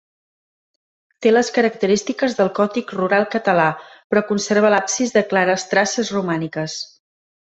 [1.25, 3.67] Té les característiques del gòtic rural català,
[4.15, 6.79] però conserva l'absis de clares traces romàniques.